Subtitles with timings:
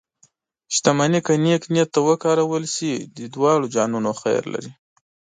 [0.75, 4.71] شتمني که نیک نیت ته وکارول شي، د دواړو جهانونو خیر لري.